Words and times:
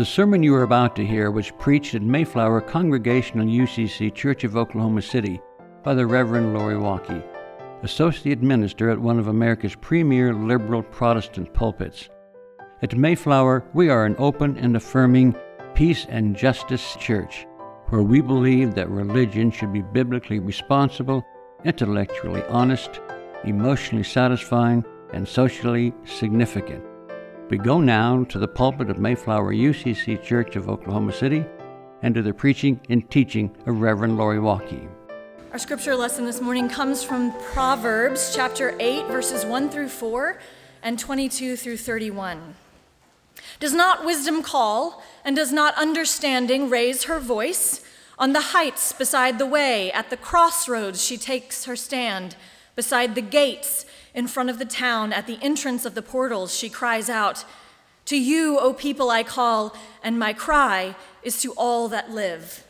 The 0.00 0.06
sermon 0.06 0.42
you 0.42 0.54
are 0.54 0.62
about 0.62 0.96
to 0.96 1.04
hear 1.04 1.30
was 1.30 1.50
preached 1.58 1.94
at 1.94 2.00
Mayflower 2.00 2.62
Congregational 2.62 3.44
UCC 3.44 4.14
Church 4.14 4.44
of 4.44 4.56
Oklahoma 4.56 5.02
City 5.02 5.42
by 5.82 5.92
the 5.92 6.06
Reverend 6.06 6.54
Lori 6.54 6.76
Walke, 6.76 7.22
Associate 7.82 8.40
Minister 8.40 8.88
at 8.88 8.98
one 8.98 9.18
of 9.18 9.26
America's 9.28 9.74
premier 9.74 10.32
liberal 10.32 10.82
Protestant 10.82 11.52
pulpits. 11.52 12.08
At 12.80 12.96
Mayflower, 12.96 13.62
we 13.74 13.90
are 13.90 14.06
an 14.06 14.16
open 14.18 14.56
and 14.56 14.74
affirming 14.74 15.36
peace 15.74 16.06
and 16.08 16.34
justice 16.34 16.96
church 16.98 17.46
where 17.90 18.02
we 18.02 18.22
believe 18.22 18.74
that 18.76 18.88
religion 18.88 19.50
should 19.50 19.70
be 19.70 19.82
biblically 19.82 20.38
responsible, 20.38 21.22
intellectually 21.66 22.42
honest, 22.44 23.02
emotionally 23.44 24.04
satisfying, 24.04 24.82
and 25.12 25.28
socially 25.28 25.92
significant. 26.06 26.89
We 27.50 27.58
go 27.58 27.80
now 27.80 28.22
to 28.28 28.38
the 28.38 28.46
pulpit 28.46 28.90
of 28.90 29.00
Mayflower 29.00 29.52
UCC 29.52 30.22
Church 30.22 30.54
of 30.54 30.68
Oklahoma 30.68 31.12
City 31.12 31.44
and 32.00 32.14
to 32.14 32.22
the 32.22 32.32
preaching 32.32 32.80
and 32.88 33.10
teaching 33.10 33.50
of 33.66 33.80
Reverend 33.80 34.16
Lori 34.16 34.38
Walke. 34.38 34.88
Our 35.50 35.58
scripture 35.58 35.96
lesson 35.96 36.26
this 36.26 36.40
morning 36.40 36.68
comes 36.68 37.02
from 37.02 37.32
Proverbs 37.52 38.32
chapter 38.36 38.76
8, 38.78 39.08
verses 39.08 39.44
1 39.44 39.68
through 39.68 39.88
4 39.88 40.38
and 40.84 40.96
22 40.96 41.56
through 41.56 41.78
31. 41.78 42.54
Does 43.58 43.74
not 43.74 44.04
wisdom 44.06 44.44
call, 44.44 45.02
and 45.24 45.34
does 45.34 45.52
not 45.52 45.74
understanding 45.74 46.70
raise 46.70 47.04
her 47.04 47.18
voice? 47.18 47.84
On 48.16 48.32
the 48.32 48.52
heights 48.52 48.92
beside 48.92 49.40
the 49.40 49.46
way, 49.46 49.90
at 49.90 50.08
the 50.08 50.16
crossroads, 50.16 51.02
she 51.02 51.16
takes 51.16 51.64
her 51.64 51.74
stand. 51.74 52.36
Beside 52.80 53.14
the 53.14 53.20
gates, 53.20 53.84
in 54.14 54.26
front 54.26 54.48
of 54.48 54.58
the 54.58 54.64
town, 54.64 55.12
at 55.12 55.26
the 55.26 55.38
entrance 55.42 55.84
of 55.84 55.94
the 55.94 56.00
portals, 56.00 56.56
she 56.56 56.70
cries 56.70 57.10
out, 57.10 57.44
To 58.06 58.16
you, 58.16 58.58
O 58.58 58.72
people, 58.72 59.10
I 59.10 59.22
call, 59.22 59.76
and 60.02 60.18
my 60.18 60.32
cry 60.32 60.96
is 61.22 61.42
to 61.42 61.52
all 61.58 61.88
that 61.88 62.10
live. 62.10 62.64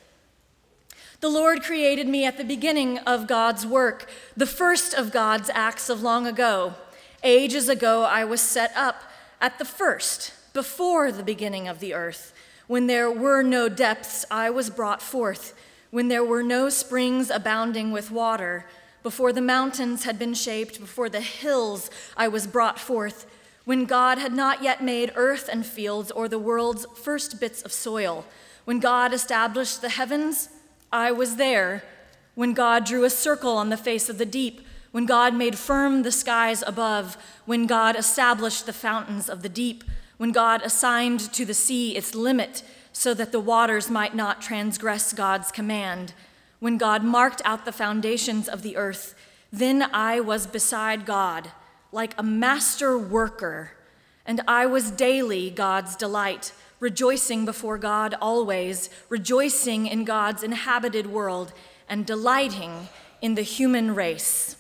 The 1.21 1.29
Lord 1.29 1.63
created 1.63 2.09
me 2.09 2.25
at 2.25 2.39
the 2.39 2.45
beginning 2.45 2.99
of 3.07 3.29
God's 3.29 3.65
work, 3.65 4.11
the 4.37 4.47
first 4.47 4.95
of 4.95 5.13
God's 5.13 5.49
acts 5.55 5.89
of 5.89 6.03
long 6.03 6.27
ago. 6.27 6.75
Ages 7.23 7.69
ago, 7.69 8.03
I 8.03 8.25
was 8.25 8.41
set 8.41 8.73
up 8.75 9.03
at 9.41 9.59
the 9.59 9.65
first, 9.65 10.33
before 10.53 11.13
the 11.13 11.23
beginning 11.23 11.69
of 11.69 11.79
the 11.79 11.95
earth. 11.95 12.35
When 12.67 12.89
there 12.89 13.13
were 13.13 13.45
no 13.45 13.69
depths, 13.69 14.25
I 14.29 14.51
was 14.51 14.71
brought 14.71 15.03
forth. 15.03 15.55
When 15.93 16.09
there 16.09 16.25
were 16.25 16.43
no 16.43 16.69
springs 16.69 17.31
abounding 17.31 17.93
with 17.93 18.11
water, 18.11 18.67
before 19.03 19.33
the 19.33 19.41
mountains 19.41 20.05
had 20.05 20.19
been 20.19 20.35
shaped, 20.35 20.81
before 20.81 21.09
the 21.09 21.21
hills 21.21 21.91
I 22.17 22.29
was 22.29 22.47
brought 22.47 22.79
forth, 22.79 23.27
when 23.65 23.85
God 23.85 24.19
had 24.19 24.33
not 24.33 24.63
yet 24.63 24.83
made 24.83 25.13
earth 25.15 25.49
and 25.51 25.65
fields 25.65 26.11
or 26.11 26.29
the 26.29 26.39
world's 26.39 26.87
first 26.97 27.41
bits 27.41 27.63
of 27.63 27.73
soil. 27.73 28.25
When 28.65 28.81
God 28.81 29.13
established 29.13 29.81
the 29.81 29.89
heavens, 29.89 30.49
I 30.93 31.13
was 31.13 31.37
there. 31.37 31.85
When 32.35 32.53
God 32.53 32.85
drew 32.85 33.05
a 33.05 33.11
circle 33.11 33.57
on 33.57 33.71
the 33.71 33.77
face 33.77 34.09
of 34.09 34.19
the 34.19 34.27
deep, 34.27 34.67
when 34.93 35.07
God 35.07 35.35
made 35.35 35.57
firm 35.57 36.03
the 36.03 36.13
skies 36.13 36.65
above, 36.67 37.17
when 37.47 37.67
God 37.67 37.97
established 37.97 38.67
the 38.67 38.73
fountains 38.73 39.29
of 39.29 39.43
the 39.43 39.49
deep, 39.49 39.85
when 40.17 40.33
God 40.33 40.63
assigned 40.63 41.21
to 41.33 41.45
the 41.45 41.55
sea 41.55 41.97
its 41.97 42.15
limit 42.15 42.63
so 42.93 43.15
that 43.15 43.33
the 43.33 43.41
waters 43.41 43.89
might 43.89 44.15
not 44.15 44.43
transgress 44.43 45.13
God's 45.13 45.53
command 45.53 46.13
when 46.61 46.79
God 46.79 47.03
marked 47.03 47.43
out 47.45 47.65
the 47.65 47.73
foundations 47.73 48.49
of 48.49 48.63
the 48.63 48.77
earth, 48.77 49.15
then 49.53 49.83
I 49.93 50.21
was 50.21 50.47
beside 50.47 51.05
God, 51.07 51.51
like 51.91 52.15
a 52.17 52.23
master 52.23 52.97
worker, 52.97 53.73
and 54.25 54.41
I 54.47 54.67
was 54.67 54.91
daily 54.91 55.51
God's 55.51 55.97
delight, 55.97 56.53
rejoicing 56.79 57.45
before 57.45 57.79
God 57.79 58.15
always, 58.21 58.91
rejoicing 59.09 59.87
in 59.87 60.05
God's 60.05 60.43
inhabited 60.43 61.07
world, 61.07 61.53
and 61.89 62.07
delighting 62.07 62.89
in 63.21 63.35
the 63.35 63.43
human 63.43 63.95
race. 63.95 64.57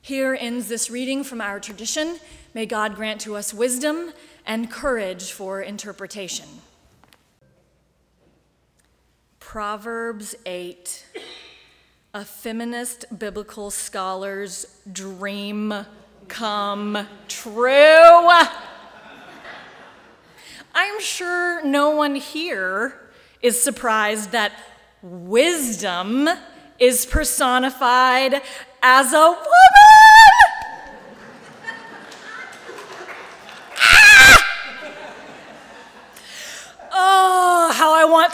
Here 0.00 0.36
ends 0.38 0.68
this 0.68 0.90
reading 0.90 1.24
from 1.24 1.40
our 1.40 1.58
tradition. 1.58 2.18
May 2.54 2.66
God 2.66 2.94
grant 2.94 3.20
to 3.22 3.36
us 3.36 3.54
wisdom 3.54 4.12
and 4.46 4.70
courage 4.70 5.32
for 5.32 5.62
interpretation. 5.62 6.46
Proverbs 9.52 10.34
8, 10.46 11.04
a 12.14 12.24
feminist 12.24 13.04
biblical 13.18 13.70
scholar's 13.70 14.78
dream 14.90 15.74
come 16.26 17.06
true. 17.28 18.30
I'm 20.74 21.00
sure 21.00 21.62
no 21.66 21.90
one 21.90 22.14
here 22.14 22.98
is 23.42 23.62
surprised 23.62 24.30
that 24.30 24.52
wisdom 25.02 26.30
is 26.78 27.04
personified 27.04 28.40
as 28.82 29.12
a 29.12 29.18
woman. 29.18 29.91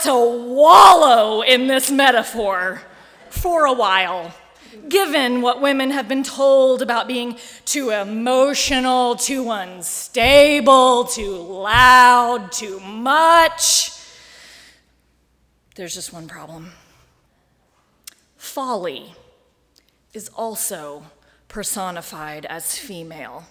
To 0.01 0.13
wallow 0.13 1.41
in 1.41 1.67
this 1.67 1.91
metaphor 1.91 2.81
for 3.29 3.65
a 3.65 3.73
while, 3.73 4.33
given 4.87 5.41
what 5.41 5.61
women 5.61 5.91
have 5.91 6.07
been 6.07 6.23
told 6.23 6.81
about 6.81 7.07
being 7.07 7.37
too 7.65 7.89
emotional, 7.91 9.15
too 9.15 9.49
unstable, 9.51 11.05
too 11.05 11.35
loud, 11.35 12.51
too 12.51 12.79
much. 12.79 13.91
There's 15.75 15.93
just 15.93 16.11
one 16.11 16.27
problem 16.27 16.71
folly 18.39 19.13
is 20.13 20.29
also 20.29 21.03
personified 21.47 22.45
as 22.47 22.77
female. 22.77 23.43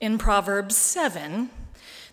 In 0.00 0.18
Proverbs 0.18 0.76
7, 0.76 1.50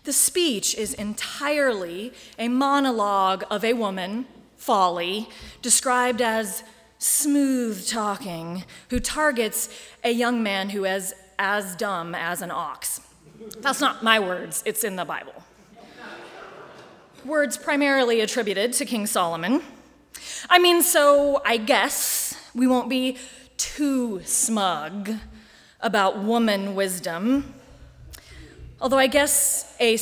the 0.06 0.12
speech 0.12 0.74
is 0.76 0.94
entirely 0.94 2.12
a 2.38 2.48
monologue 2.48 3.44
of 3.50 3.64
a 3.64 3.72
woman, 3.72 4.24
Folly, 4.56 5.28
described 5.60 6.22
as 6.22 6.62
smooth 6.98 7.86
talking, 7.86 8.64
who 8.88 9.00
targets 9.00 9.68
a 10.04 10.12
young 10.12 10.42
man 10.42 10.70
who 10.70 10.84
is 10.84 11.12
as 11.40 11.74
dumb 11.74 12.14
as 12.14 12.40
an 12.40 12.52
ox. 12.52 13.00
That's 13.58 13.80
not 13.80 14.02
my 14.04 14.20
words, 14.20 14.62
it's 14.64 14.84
in 14.84 14.94
the 14.94 15.04
Bible. 15.04 15.42
Words 17.24 17.56
primarily 17.58 18.20
attributed 18.20 18.72
to 18.74 18.84
King 18.84 19.06
Solomon. 19.06 19.60
I 20.48 20.60
mean, 20.60 20.82
so 20.82 21.42
I 21.44 21.56
guess 21.56 22.40
we 22.54 22.68
won't 22.68 22.88
be 22.88 23.18
too 23.56 24.22
smug 24.24 25.10
about 25.80 26.22
woman 26.22 26.76
wisdom 26.76 27.55
Although 28.78 28.98
I 28.98 29.06
guess 29.06 29.74
a, 29.80 29.98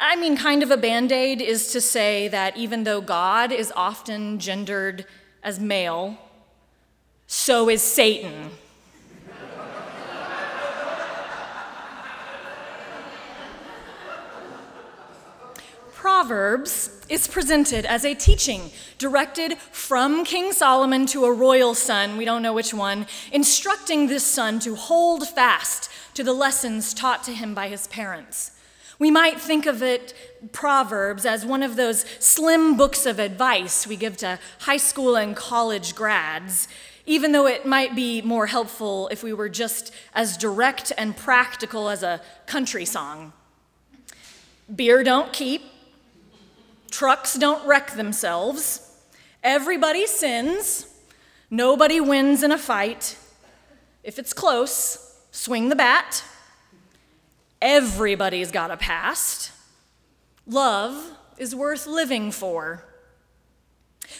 I 0.00 0.16
mean, 0.16 0.36
kind 0.36 0.64
of 0.64 0.70
a 0.72 0.76
band 0.76 1.12
aid 1.12 1.40
is 1.40 1.70
to 1.72 1.80
say 1.80 2.26
that 2.28 2.56
even 2.56 2.82
though 2.82 3.00
God 3.00 3.52
is 3.52 3.72
often 3.76 4.40
gendered 4.40 5.06
as 5.44 5.60
male, 5.60 6.18
so 7.28 7.68
is 7.68 7.80
Satan. 7.80 8.50
Proverbs 15.92 16.90
is 17.08 17.28
presented 17.28 17.84
as 17.84 18.04
a 18.04 18.14
teaching 18.14 18.70
directed 18.98 19.56
from 19.58 20.24
King 20.24 20.52
Solomon 20.52 21.06
to 21.06 21.24
a 21.24 21.32
royal 21.32 21.74
son, 21.74 22.16
we 22.16 22.24
don't 22.24 22.42
know 22.42 22.52
which 22.52 22.74
one, 22.74 23.06
instructing 23.30 24.08
this 24.08 24.24
son 24.24 24.58
to 24.60 24.74
hold 24.74 25.28
fast 25.28 25.90
to 26.18 26.24
the 26.24 26.32
lessons 26.32 26.92
taught 26.94 27.22
to 27.22 27.32
him 27.32 27.54
by 27.54 27.68
his 27.68 27.86
parents. 27.86 28.50
We 28.98 29.08
might 29.08 29.40
think 29.40 29.66
of 29.66 29.84
it, 29.84 30.14
Proverbs, 30.50 31.24
as 31.24 31.46
one 31.46 31.62
of 31.62 31.76
those 31.76 32.04
slim 32.18 32.76
books 32.76 33.06
of 33.06 33.20
advice 33.20 33.86
we 33.86 33.94
give 33.94 34.16
to 34.16 34.40
high 34.62 34.78
school 34.78 35.14
and 35.14 35.36
college 35.36 35.94
grads, 35.94 36.66
even 37.06 37.30
though 37.30 37.46
it 37.46 37.66
might 37.66 37.94
be 37.94 38.20
more 38.20 38.48
helpful 38.48 39.06
if 39.12 39.22
we 39.22 39.32
were 39.32 39.48
just 39.48 39.94
as 40.12 40.36
direct 40.36 40.90
and 40.98 41.16
practical 41.16 41.88
as 41.88 42.02
a 42.02 42.20
country 42.46 42.84
song. 42.84 43.32
beer 44.74 45.04
don't 45.04 45.32
keep, 45.32 45.62
trucks 46.90 47.34
don't 47.34 47.64
wreck 47.64 47.92
themselves, 47.92 48.90
everybody 49.44 50.04
sins, 50.04 50.88
nobody 51.48 52.00
wins 52.00 52.42
in 52.42 52.50
a 52.50 52.58
fight. 52.58 53.16
If 54.02 54.18
it's 54.18 54.32
close, 54.32 55.07
swing 55.30 55.68
the 55.68 55.76
bat. 55.76 56.24
Everybody's 57.60 58.50
got 58.50 58.70
a 58.70 58.76
past. 58.76 59.52
Love 60.46 61.12
is 61.38 61.54
worth 61.54 61.86
living 61.86 62.30
for. 62.30 62.84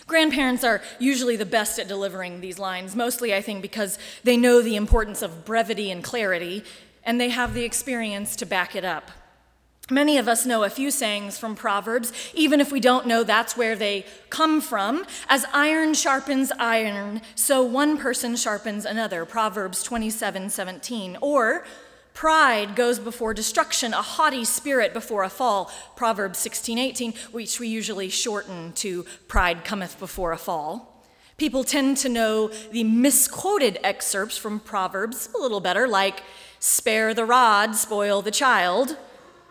Grandparents 0.06 0.64
are 0.64 0.82
usually 0.98 1.36
the 1.36 1.46
best 1.46 1.78
at 1.78 1.88
delivering 1.88 2.40
these 2.40 2.58
lines, 2.58 2.94
mostly, 2.94 3.34
I 3.34 3.40
think, 3.40 3.62
because 3.62 3.98
they 4.24 4.36
know 4.36 4.60
the 4.60 4.76
importance 4.76 5.22
of 5.22 5.44
brevity 5.44 5.90
and 5.90 6.04
clarity, 6.04 6.62
and 7.04 7.20
they 7.20 7.30
have 7.30 7.54
the 7.54 7.64
experience 7.64 8.36
to 8.36 8.46
back 8.46 8.76
it 8.76 8.84
up. 8.84 9.10
Many 9.90 10.18
of 10.18 10.28
us 10.28 10.44
know 10.44 10.64
a 10.64 10.70
few 10.70 10.90
sayings 10.90 11.38
from 11.38 11.54
Proverbs, 11.54 12.12
even 12.34 12.60
if 12.60 12.70
we 12.70 12.78
don't 12.78 13.06
know 13.06 13.24
that's 13.24 13.56
where 13.56 13.74
they 13.74 14.04
come 14.28 14.60
from. 14.60 15.06
As 15.28 15.46
iron 15.54 15.94
sharpens 15.94 16.52
iron, 16.58 17.22
so 17.34 17.62
one 17.62 17.96
person 17.96 18.36
sharpens 18.36 18.84
another. 18.84 19.24
Proverbs 19.24 19.82
27 19.82 20.50
17. 20.50 21.16
Or, 21.22 21.64
Pride 22.12 22.74
goes 22.74 22.98
before 22.98 23.32
destruction, 23.32 23.94
a 23.94 24.02
haughty 24.02 24.44
spirit 24.44 24.92
before 24.92 25.22
a 25.22 25.30
fall. 25.30 25.70
Proverbs 25.94 26.40
16, 26.40 26.76
18, 26.76 27.14
which 27.30 27.60
we 27.60 27.68
usually 27.68 28.08
shorten 28.08 28.72
to 28.72 29.04
pride 29.28 29.64
cometh 29.64 29.98
before 30.00 30.32
a 30.32 30.36
fall. 30.36 31.04
People 31.36 31.62
tend 31.62 31.96
to 31.98 32.08
know 32.08 32.48
the 32.72 32.82
misquoted 32.82 33.78
excerpts 33.84 34.36
from 34.36 34.58
Proverbs 34.58 35.30
a 35.32 35.38
little 35.40 35.60
better, 35.60 35.86
like, 35.86 36.24
spare 36.58 37.14
the 37.14 37.24
rod, 37.24 37.76
spoil 37.76 38.20
the 38.20 38.32
child, 38.32 38.96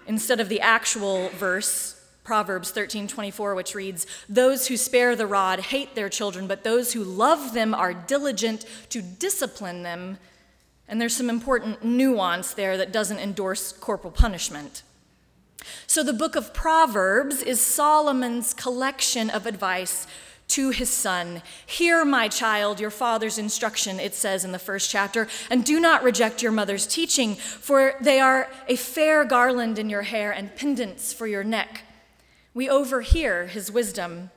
instead 0.07 0.39
of 0.39 0.49
the 0.49 0.61
actual 0.61 1.29
verse, 1.29 1.93
Proverbs 2.23 2.71
13, 2.71 3.07
24, 3.07 3.55
which 3.55 3.75
reads, 3.75 4.05
Those 4.27 4.67
who 4.67 4.75
spare 4.75 5.15
the 5.15 5.27
rod 5.27 5.59
hate 5.59 5.95
their 5.95 6.09
children, 6.09 6.47
but 6.47 6.63
those 6.63 6.93
who 6.93 7.03
love 7.03 7.53
them 7.53 7.73
are 7.73 7.93
diligent 7.93 8.65
to 8.89 9.01
discipline 9.01 9.83
them. 9.83 10.17
And 10.89 10.99
there's 10.99 11.15
some 11.15 11.29
important 11.29 11.85
nuance 11.85 12.53
there 12.53 12.77
that 12.77 12.91
doesn't 12.91 13.19
endorse 13.19 13.71
corporal 13.71 14.11
punishment. 14.11 14.83
So, 15.85 16.03
the 16.03 16.13
book 16.13 16.35
of 16.35 16.53
Proverbs 16.53 17.41
is 17.41 17.59
Solomon's 17.59 18.53
collection 18.53 19.29
of 19.29 19.45
advice 19.45 20.07
to 20.49 20.69
his 20.69 20.89
son. 20.89 21.41
Hear, 21.65 22.05
my 22.05 22.27
child, 22.27 22.79
your 22.79 22.89
father's 22.89 23.37
instruction, 23.37 23.99
it 23.99 24.15
says 24.15 24.45
in 24.45 24.51
the 24.51 24.59
first 24.59 24.89
chapter, 24.89 25.27
and 25.49 25.65
do 25.65 25.79
not 25.79 26.03
reject 26.03 26.41
your 26.41 26.51
mother's 26.51 26.87
teaching, 26.87 27.35
for 27.35 27.95
they 28.01 28.19
are 28.19 28.49
a 28.67 28.75
fair 28.75 29.25
garland 29.25 29.77
in 29.77 29.89
your 29.89 30.03
hair 30.03 30.31
and 30.31 30.55
pendants 30.55 31.13
for 31.13 31.27
your 31.27 31.43
neck. 31.43 31.81
We 32.53 32.69
overhear 32.69 33.47
his 33.47 33.71
wisdom 33.71 34.31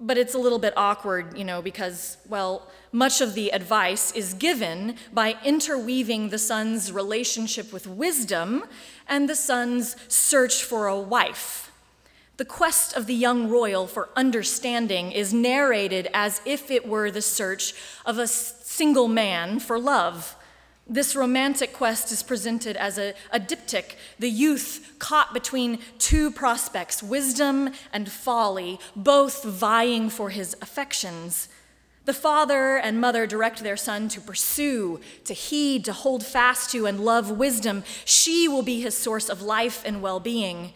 but 0.00 0.18
it's 0.18 0.34
a 0.34 0.38
little 0.38 0.58
bit 0.58 0.74
awkward, 0.76 1.36
you 1.36 1.44
know, 1.44 1.62
because, 1.62 2.18
well, 2.28 2.68
much 2.92 3.20
of 3.20 3.34
the 3.34 3.52
advice 3.52 4.12
is 4.12 4.34
given 4.34 4.96
by 5.12 5.36
interweaving 5.44 6.28
the 6.28 6.38
son's 6.38 6.92
relationship 6.92 7.72
with 7.72 7.86
wisdom 7.86 8.64
and 9.08 9.28
the 9.28 9.34
son's 9.34 9.96
search 10.08 10.62
for 10.64 10.86
a 10.86 10.98
wife. 10.98 11.71
The 12.42 12.48
quest 12.48 12.96
of 12.96 13.06
the 13.06 13.14
young 13.14 13.48
royal 13.48 13.86
for 13.86 14.08
understanding 14.16 15.12
is 15.12 15.32
narrated 15.32 16.08
as 16.12 16.40
if 16.44 16.72
it 16.72 16.88
were 16.88 17.08
the 17.08 17.22
search 17.22 17.72
of 18.04 18.18
a 18.18 18.26
single 18.26 19.06
man 19.06 19.60
for 19.60 19.78
love. 19.78 20.34
This 20.84 21.14
romantic 21.14 21.72
quest 21.72 22.10
is 22.10 22.24
presented 22.24 22.76
as 22.76 22.98
a, 22.98 23.14
a, 23.30 23.38
diptych, 23.38 23.94
the 24.18 24.28
youth 24.28 24.96
caught 24.98 25.32
between 25.32 25.78
two 25.98 26.32
prospects, 26.32 27.00
wisdom 27.00 27.70
and 27.92 28.10
folly, 28.10 28.80
both 28.96 29.44
vying 29.44 30.10
for 30.10 30.30
his 30.30 30.56
affections. 30.60 31.48
The 32.06 32.12
father 32.12 32.76
and 32.76 33.00
mother 33.00 33.24
direct 33.24 33.62
their 33.62 33.76
son 33.76 34.08
to 34.08 34.20
pursue, 34.20 34.98
to 35.26 35.32
heed, 35.32 35.84
to 35.84 35.92
hold 35.92 36.26
fast 36.26 36.72
to, 36.72 36.86
and 36.86 37.04
love 37.04 37.30
wisdom. 37.30 37.84
She 38.04 38.48
will 38.48 38.64
be 38.64 38.80
his 38.80 38.98
source 38.98 39.28
of 39.28 39.42
life 39.42 39.84
and 39.86 40.02
well 40.02 40.18
being. 40.18 40.72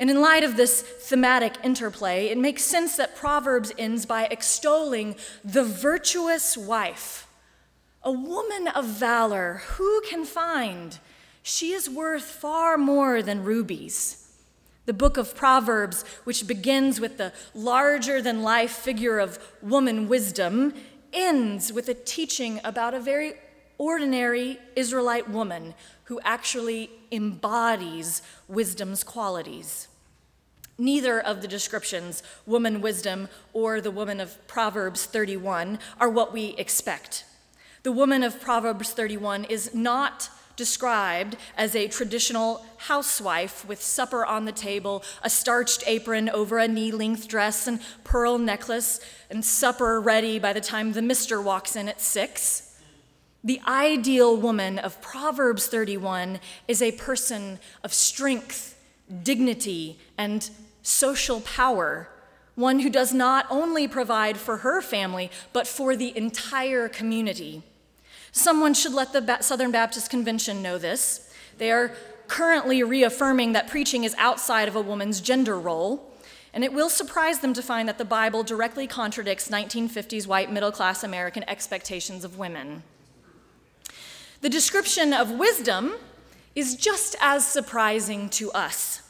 And 0.00 0.10
in 0.10 0.20
light 0.20 0.42
of 0.42 0.56
this 0.56 0.82
thematic 0.82 1.54
interplay, 1.62 2.26
it 2.28 2.38
makes 2.38 2.64
sense 2.64 2.96
that 2.96 3.14
Proverbs 3.14 3.70
ends 3.78 4.04
by 4.06 4.24
extolling 4.24 5.14
the 5.44 5.62
virtuous 5.62 6.56
wife 6.56 7.28
a 8.02 8.10
woman 8.10 8.68
of 8.68 8.86
valor, 8.86 9.62
who 9.76 10.00
can 10.08 10.24
find? 10.24 10.98
She 11.42 11.72
is 11.72 11.90
worth 11.90 12.24
far 12.24 12.78
more 12.78 13.22
than 13.22 13.44
rubies. 13.44 14.26
The 14.86 14.94
book 14.94 15.18
of 15.18 15.36
Proverbs, 15.36 16.04
which 16.24 16.46
begins 16.46 16.98
with 16.98 17.18
the 17.18 17.32
larger 17.54 18.22
than 18.22 18.42
life 18.42 18.72
figure 18.72 19.18
of 19.18 19.38
woman 19.60 20.08
wisdom, 20.08 20.72
ends 21.12 21.72
with 21.72 21.88
a 21.88 21.94
teaching 21.94 22.60
about 22.64 22.94
a 22.94 23.00
very 23.00 23.34
ordinary 23.76 24.58
Israelite 24.76 25.28
woman 25.28 25.74
who 26.04 26.20
actually 26.24 26.90
embodies 27.12 28.22
wisdom's 28.48 29.04
qualities. 29.04 29.88
Neither 30.80 31.20
of 31.20 31.42
the 31.42 31.48
descriptions, 31.48 32.22
woman 32.46 32.80
wisdom 32.80 33.28
or 33.52 33.82
the 33.82 33.90
woman 33.90 34.18
of 34.18 34.48
Proverbs 34.48 35.04
31, 35.04 35.78
are 36.00 36.08
what 36.08 36.32
we 36.32 36.54
expect. 36.56 37.26
The 37.82 37.92
woman 37.92 38.22
of 38.22 38.40
Proverbs 38.40 38.92
31 38.92 39.44
is 39.44 39.74
not 39.74 40.30
described 40.56 41.36
as 41.54 41.76
a 41.76 41.86
traditional 41.86 42.64
housewife 42.78 43.62
with 43.68 43.82
supper 43.82 44.24
on 44.24 44.46
the 44.46 44.52
table, 44.52 45.04
a 45.22 45.28
starched 45.28 45.84
apron 45.86 46.30
over 46.30 46.56
a 46.56 46.66
knee 46.66 46.92
length 46.92 47.28
dress, 47.28 47.66
and 47.66 47.80
pearl 48.02 48.38
necklace, 48.38 49.00
and 49.28 49.44
supper 49.44 50.00
ready 50.00 50.38
by 50.38 50.54
the 50.54 50.62
time 50.62 50.92
the 50.92 51.02
mister 51.02 51.42
walks 51.42 51.76
in 51.76 51.90
at 51.90 52.00
six. 52.00 52.80
The 53.44 53.60
ideal 53.68 54.34
woman 54.34 54.78
of 54.78 55.02
Proverbs 55.02 55.66
31 55.66 56.40
is 56.68 56.80
a 56.80 56.92
person 56.92 57.58
of 57.84 57.92
strength, 57.92 58.78
dignity, 59.22 59.98
and 60.16 60.48
social 60.82 61.40
power, 61.40 62.08
one 62.54 62.80
who 62.80 62.90
does 62.90 63.12
not 63.12 63.46
only 63.50 63.88
provide 63.88 64.36
for 64.36 64.58
her 64.58 64.80
family, 64.80 65.30
but 65.52 65.66
for 65.66 65.96
the 65.96 66.16
entire 66.16 66.88
community. 66.88 67.62
Someone 68.32 68.74
should 68.74 68.94
let 68.94 69.12
the 69.12 69.38
Southern 69.40 69.70
Baptist 69.70 70.10
Convention 70.10 70.62
know 70.62 70.78
this. 70.78 71.32
They 71.58 71.70
are 71.70 71.92
currently 72.28 72.82
reaffirming 72.82 73.52
that 73.52 73.68
preaching 73.68 74.04
is 74.04 74.14
outside 74.16 74.68
of 74.68 74.76
a 74.76 74.80
woman's 74.80 75.20
gender 75.20 75.58
role, 75.58 76.12
and 76.52 76.62
it 76.62 76.72
will 76.72 76.88
surprise 76.88 77.40
them 77.40 77.52
to 77.54 77.62
find 77.62 77.88
that 77.88 77.98
the 77.98 78.04
Bible 78.04 78.42
directly 78.42 78.86
contradicts 78.86 79.48
1950s 79.48 80.26
white 80.26 80.52
middle 80.52 80.72
class 80.72 81.02
American 81.02 81.44
expectations 81.48 82.24
of 82.24 82.38
women. 82.38 82.82
The 84.40 84.48
description 84.48 85.12
of 85.12 85.32
wisdom 85.32 85.94
is 86.54 86.74
just 86.74 87.14
as 87.20 87.46
surprising 87.46 88.28
to 88.30 88.50
us. 88.52 89.02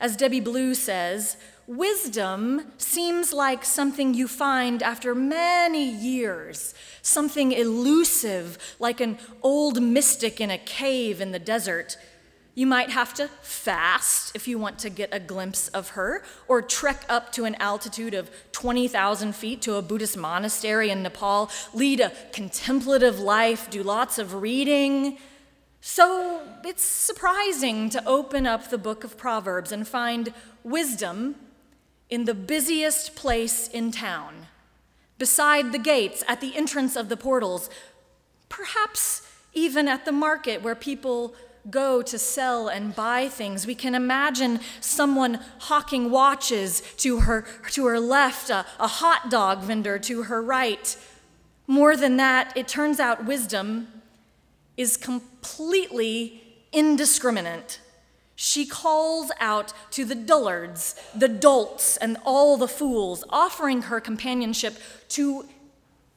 As 0.00 0.16
Debbie 0.16 0.40
Blue 0.40 0.74
says, 0.74 1.36
Wisdom 1.66 2.62
seems 2.78 3.32
like 3.32 3.64
something 3.64 4.12
you 4.12 4.26
find 4.26 4.82
after 4.82 5.14
many 5.14 5.88
years, 5.88 6.74
something 7.00 7.52
elusive, 7.52 8.58
like 8.80 9.00
an 9.00 9.18
old 9.42 9.80
mystic 9.80 10.40
in 10.40 10.50
a 10.50 10.58
cave 10.58 11.20
in 11.20 11.30
the 11.30 11.38
desert. 11.38 11.96
You 12.56 12.66
might 12.66 12.90
have 12.90 13.14
to 13.14 13.28
fast 13.42 14.34
if 14.34 14.48
you 14.48 14.58
want 14.58 14.80
to 14.80 14.90
get 14.90 15.10
a 15.12 15.20
glimpse 15.20 15.68
of 15.68 15.90
her, 15.90 16.24
or 16.48 16.60
trek 16.60 17.04
up 17.08 17.30
to 17.32 17.44
an 17.44 17.54
altitude 17.56 18.14
of 18.14 18.30
20,000 18.50 19.32
feet 19.36 19.62
to 19.62 19.76
a 19.76 19.82
Buddhist 19.82 20.16
monastery 20.16 20.90
in 20.90 21.04
Nepal, 21.04 21.50
lead 21.72 22.00
a 22.00 22.10
contemplative 22.32 23.20
life, 23.20 23.70
do 23.70 23.84
lots 23.84 24.18
of 24.18 24.34
reading. 24.34 25.18
So 25.80 26.42
it's 26.64 26.82
surprising 26.84 27.88
to 27.90 28.06
open 28.06 28.46
up 28.46 28.68
the 28.68 28.78
book 28.78 29.02
of 29.02 29.16
Proverbs 29.16 29.72
and 29.72 29.88
find 29.88 30.32
wisdom 30.62 31.36
in 32.10 32.24
the 32.24 32.34
busiest 32.34 33.14
place 33.14 33.68
in 33.68 33.90
town, 33.90 34.46
beside 35.16 35.72
the 35.72 35.78
gates, 35.78 36.22
at 36.28 36.40
the 36.40 36.54
entrance 36.56 36.96
of 36.96 37.08
the 37.08 37.16
portals, 37.16 37.70
perhaps 38.48 39.26
even 39.54 39.88
at 39.88 40.04
the 40.04 40.12
market 40.12 40.62
where 40.62 40.74
people 40.74 41.34
go 41.70 42.02
to 42.02 42.18
sell 42.18 42.68
and 42.68 42.94
buy 42.94 43.28
things. 43.28 43.66
We 43.66 43.74
can 43.74 43.94
imagine 43.94 44.60
someone 44.80 45.40
hawking 45.60 46.10
watches 46.10 46.82
to 46.98 47.20
her, 47.20 47.42
to 47.70 47.86
her 47.86 48.00
left, 48.00 48.50
a, 48.50 48.66
a 48.78 48.86
hot 48.86 49.30
dog 49.30 49.60
vendor 49.60 49.98
to 50.00 50.24
her 50.24 50.42
right. 50.42 50.96
More 51.66 51.96
than 51.96 52.16
that, 52.16 52.56
it 52.56 52.66
turns 52.66 52.98
out 52.98 53.24
wisdom 53.24 53.88
is 54.76 54.96
completely 55.40 56.42
indiscriminate. 56.72 57.80
She 58.36 58.66
calls 58.66 59.30
out 59.38 59.72
to 59.92 60.04
the 60.04 60.14
dullards, 60.14 60.94
the 61.14 61.28
dolts, 61.28 61.96
and 61.96 62.16
all 62.24 62.56
the 62.56 62.68
fools, 62.68 63.24
offering 63.28 63.82
her 63.82 64.00
companionship 64.00 64.78
to 65.10 65.46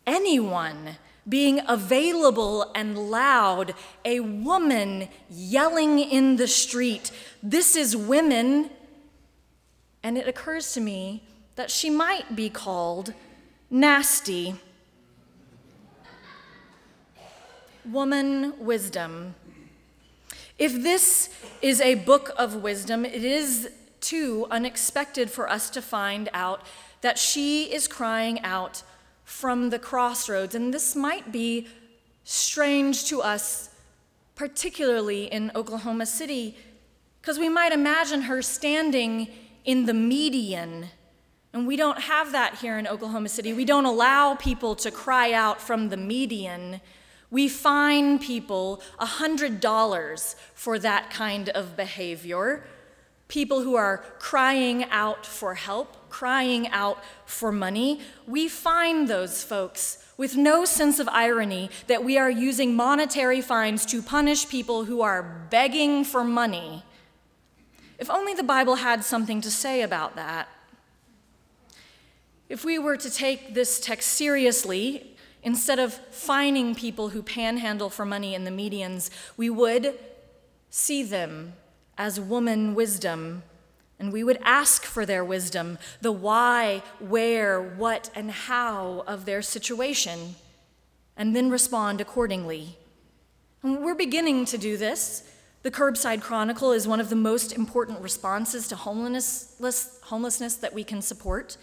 anyone 0.08 0.98
being 1.28 1.62
available 1.68 2.72
and 2.76 2.98
loud, 2.98 3.74
a 4.04 4.20
woman 4.20 5.08
yelling 5.30 6.00
in 6.00 6.36
the 6.36 6.48
street. 6.48 7.12
This 7.42 7.76
is 7.76 7.96
women. 7.96 8.70
And 10.02 10.18
it 10.18 10.28
occurs 10.28 10.74
to 10.74 10.82
me 10.82 11.24
that 11.56 11.72
she 11.72 11.90
might 11.90 12.36
be 12.36 12.50
called 12.50 13.14
nasty. 13.70 14.56
Woman 17.86 18.54
wisdom. 18.60 19.36
If 20.58 20.84
this 20.84 21.30
is 21.62 21.82
a 21.82 21.96
book 21.96 22.32
of 22.38 22.56
wisdom, 22.64 23.06
it 23.06 23.24
is 23.24 23.70
too 24.00 24.48
unexpected 24.50 25.30
for 25.30 25.50
us 25.50 25.70
to 25.72 25.82
find 25.82 26.30
out 26.34 26.62
that 27.02 27.18
she 27.18 27.74
is 27.74 27.88
crying 27.88 28.40
out 28.42 28.84
from 29.26 29.70
the 29.70 29.80
crossroads. 29.80 30.56
And 30.56 30.74
this 30.74 30.96
might 30.96 31.32
be 31.32 31.68
strange 32.24 33.06
to 33.06 33.22
us, 33.22 33.70
particularly 34.36 35.26
in 35.26 35.52
Oklahoma 35.56 36.06
City, 36.06 36.58
because 37.22 37.38
we 37.38 37.50
might 37.50 37.72
imagine 37.72 38.24
her 38.24 38.42
standing 38.42 39.28
in 39.66 39.86
the 39.86 39.94
median. 39.94 40.88
And 41.52 41.68
we 41.68 41.76
don't 41.76 42.00
have 42.00 42.32
that 42.32 42.56
here 42.56 42.78
in 42.78 42.88
Oklahoma 42.88 43.30
City. 43.30 43.54
We 43.54 43.66
don't 43.66 43.86
allow 43.86 44.36
people 44.36 44.76
to 44.78 44.92
cry 44.92 45.34
out 45.34 45.62
from 45.62 45.90
the 45.90 45.98
median. 45.98 46.82
We 47.34 47.48
fine 47.48 48.20
people 48.20 48.80
$100 49.00 50.36
for 50.54 50.78
that 50.78 51.10
kind 51.10 51.50
of 51.50 51.76
behavior. 51.76 52.64
People 53.28 53.64
who 53.64 53.74
are 53.74 54.06
crying 54.20 54.84
out 54.92 55.26
for 55.26 55.56
help, 55.56 56.12
crying 56.12 56.68
out 56.68 57.04
for 57.26 57.52
money. 57.52 58.02
We 58.28 58.48
fine 58.48 59.08
those 59.08 59.44
folks 59.44 60.06
with 60.16 60.38
no 60.38 60.64
sense 60.64 61.00
of 61.00 61.10
irony 61.10 61.72
that 61.88 62.04
we 62.04 62.20
are 62.20 62.30
using 62.30 62.76
monetary 62.76 63.42
fines 63.42 63.84
to 63.88 64.04
punish 64.04 64.48
people 64.48 64.86
who 64.86 65.02
are 65.02 65.48
begging 65.50 66.04
for 66.04 66.24
money. 66.24 66.84
If 67.98 68.12
only 68.12 68.36
the 68.36 68.44
Bible 68.44 68.76
had 68.76 69.04
something 69.04 69.42
to 69.42 69.50
say 69.50 69.82
about 69.82 70.16
that. 70.18 70.50
If 72.48 72.64
we 72.64 72.78
were 72.78 72.98
to 72.98 73.10
take 73.10 73.56
this 73.56 73.80
text 73.80 74.12
seriously, 74.12 75.13
instead 75.44 75.80
of 75.80 75.94
fining 75.94 76.74
people 76.74 77.10
who 77.10 77.22
panhandle 77.22 77.90
for 77.90 78.06
money 78.06 78.34
in 78.34 78.46
the 78.46 78.52
medians, 78.52 79.10
we 79.38 79.50
would 79.50 80.00
see 80.70 81.04
them 81.04 81.54
as 81.98 82.20
woman 82.20 82.74
wisdom, 82.74 83.44
and 84.00 84.12
we 84.12 84.24
would 84.24 84.40
ask 84.44 84.84
for 84.86 85.06
their 85.06 85.24
wisdom, 85.24 85.78
the 86.02 86.12
why, 86.12 86.82
where, 87.00 87.62
what, 87.62 88.10
and 88.16 88.32
how 88.32 89.04
of 89.06 89.26
their 89.26 89.42
situation, 89.42 90.36
and 91.16 91.36
then 91.36 91.50
respond 91.52 92.02
accordingly. 92.02 92.78
And 93.62 93.84
we're 93.84 93.96
beginning 93.96 94.46
to 94.46 94.58
do 94.58 94.78
this. 94.78 95.30
The 95.62 95.72
Curbside 95.72 96.22
Chronicle 96.22 96.72
is 96.72 96.88
one 96.88 97.00
of 97.00 97.10
the 97.10 97.16
most 97.16 97.54
important 97.54 98.02
responses 98.02 98.68
to 98.70 98.76
homelessness, 98.76 100.00
homelessness 100.04 100.56
that 100.56 100.74
we 100.74 100.84
can 100.84 101.02
support. 101.02 101.58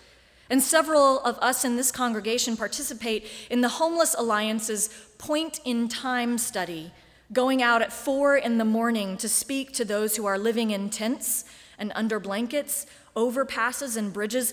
And 0.50 0.60
several 0.60 1.20
of 1.20 1.38
us 1.38 1.64
in 1.64 1.76
this 1.76 1.92
congregation 1.92 2.56
participate 2.56 3.24
in 3.48 3.60
the 3.60 3.68
Homeless 3.68 4.16
Alliance's 4.18 4.90
Point 5.16 5.60
in 5.64 5.88
Time 5.88 6.38
study, 6.38 6.92
going 7.32 7.62
out 7.62 7.82
at 7.82 7.92
four 7.92 8.36
in 8.36 8.58
the 8.58 8.64
morning 8.64 9.16
to 9.18 9.28
speak 9.28 9.72
to 9.74 9.84
those 9.84 10.16
who 10.16 10.26
are 10.26 10.36
living 10.36 10.72
in 10.72 10.90
tents 10.90 11.44
and 11.78 11.92
under 11.94 12.18
blankets, 12.18 12.84
overpasses 13.14 13.96
and 13.96 14.12
bridges, 14.12 14.52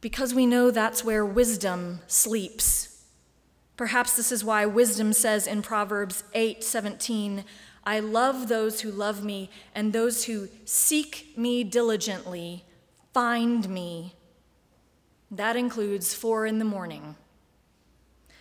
because 0.00 0.34
we 0.34 0.46
know 0.46 0.70
that's 0.70 1.04
where 1.04 1.24
wisdom 1.24 2.00
sleeps. 2.08 3.04
Perhaps 3.76 4.16
this 4.16 4.32
is 4.32 4.44
why 4.44 4.66
wisdom 4.66 5.12
says 5.12 5.46
in 5.46 5.62
Proverbs 5.62 6.24
8:17, 6.34 7.44
I 7.84 8.00
love 8.00 8.48
those 8.48 8.80
who 8.80 8.90
love 8.90 9.24
me, 9.24 9.48
and 9.74 9.92
those 9.92 10.24
who 10.24 10.48
seek 10.64 11.32
me 11.36 11.62
diligently 11.62 12.64
find 13.12 13.68
me. 13.68 14.14
That 15.36 15.56
includes 15.56 16.14
four 16.14 16.46
in 16.46 16.60
the 16.60 16.64
morning. 16.64 17.16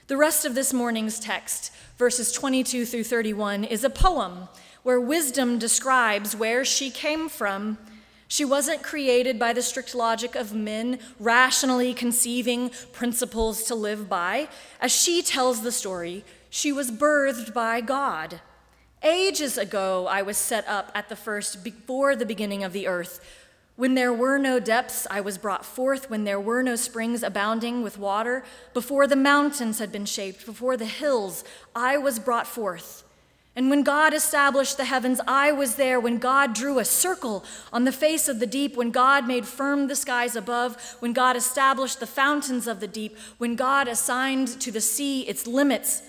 The 0.05 0.17
rest 0.17 0.45
of 0.45 0.53
this 0.53 0.71
morning's 0.71 1.19
text, 1.19 1.71
verses 1.97 2.31
22 2.31 2.85
through 2.85 3.05
31, 3.05 3.63
is 3.63 3.83
a 3.83 3.89
poem 3.89 4.47
where 4.83 5.01
wisdom 5.01 5.57
describes 5.57 6.35
where 6.35 6.63
she 6.63 6.91
came 6.91 7.29
from. 7.29 7.79
She 8.27 8.45
wasn't 8.45 8.83
created 8.83 9.39
by 9.39 9.53
the 9.53 9.63
strict 9.63 9.95
logic 9.95 10.35
of 10.35 10.53
men 10.53 10.99
rationally 11.19 11.95
conceiving 11.95 12.69
principles 12.91 13.63
to 13.63 13.75
live 13.75 14.07
by. 14.07 14.47
As 14.79 14.91
she 14.91 15.23
tells 15.23 15.63
the 15.63 15.71
story, 15.71 16.23
she 16.51 16.71
was 16.71 16.91
birthed 16.91 17.55
by 17.55 17.81
God. 17.81 18.39
Ages 19.01 19.57
ago, 19.57 20.05
I 20.07 20.21
was 20.21 20.37
set 20.37 20.67
up 20.67 20.91
at 20.93 21.09
the 21.09 21.15
first, 21.15 21.63
before 21.63 22.15
the 22.15 22.25
beginning 22.25 22.63
of 22.63 22.71
the 22.71 22.85
earth. 22.85 23.19
When 23.75 23.95
there 23.95 24.13
were 24.13 24.37
no 24.37 24.59
depths, 24.59 25.07
I 25.09 25.19
was 25.21 25.37
brought 25.37 25.65
forth. 25.65 26.09
When 26.09 26.25
there 26.25 26.39
were 26.39 26.61
no 26.61 26.75
springs 26.75 27.23
abounding 27.23 27.81
with 27.81 27.97
water, 27.97 28.43
before 28.73 29.07
the 29.07 29.15
mountains 29.15 29.79
had 29.79 29.91
been 29.91 30.05
shaped, 30.05 30.45
before 30.45 30.77
the 30.77 30.85
hills, 30.85 31.43
I 31.75 31.97
was 31.97 32.19
brought 32.19 32.45
forth. 32.45 33.03
And 33.55 33.69
when 33.69 33.83
God 33.83 34.13
established 34.13 34.77
the 34.77 34.85
heavens, 34.85 35.21
I 35.27 35.51
was 35.51 35.75
there. 35.75 35.99
When 35.99 36.17
God 36.17 36.53
drew 36.53 36.79
a 36.79 36.85
circle 36.85 37.43
on 37.71 37.83
the 37.83 37.91
face 37.91 38.27
of 38.27 38.39
the 38.39 38.47
deep, 38.47 38.75
when 38.75 38.89
God 38.89 39.27
made 39.27 39.45
firm 39.45 39.87
the 39.87 39.95
skies 39.95 40.35
above, 40.35 40.95
when 40.99 41.13
God 41.13 41.35
established 41.35 41.99
the 41.99 42.07
fountains 42.07 42.67
of 42.67 42.79
the 42.79 42.87
deep, 42.87 43.15
when 43.37 43.55
God 43.55 43.87
assigned 43.87 44.47
to 44.61 44.71
the 44.71 44.81
sea 44.81 45.21
its 45.21 45.45
limits, 45.45 46.01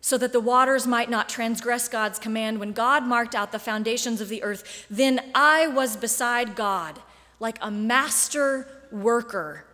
so 0.00 0.18
that 0.18 0.32
the 0.32 0.40
waters 0.40 0.86
might 0.86 1.10
not 1.10 1.28
transgress 1.28 1.88
God's 1.88 2.18
command. 2.18 2.58
When 2.58 2.72
God 2.72 3.04
marked 3.04 3.34
out 3.34 3.52
the 3.52 3.58
foundations 3.58 4.20
of 4.20 4.28
the 4.28 4.42
earth, 4.42 4.86
then 4.90 5.20
I 5.34 5.68
was 5.68 5.96
beside 5.96 6.54
God, 6.56 7.00
like 7.42 7.58
a 7.60 7.70
master 7.70 8.68
worker. 8.92 9.64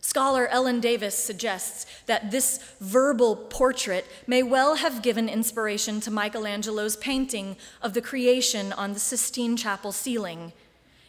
Scholar 0.00 0.48
Ellen 0.48 0.80
Davis 0.80 1.16
suggests 1.16 1.86
that 2.06 2.32
this 2.32 2.58
verbal 2.80 3.36
portrait 3.36 4.04
may 4.26 4.42
well 4.42 4.74
have 4.74 5.00
given 5.00 5.28
inspiration 5.28 6.00
to 6.00 6.10
Michelangelo's 6.10 6.96
painting 6.96 7.56
of 7.80 7.94
the 7.94 8.02
creation 8.02 8.72
on 8.72 8.92
the 8.92 8.98
Sistine 8.98 9.56
Chapel 9.56 9.92
ceiling. 9.92 10.52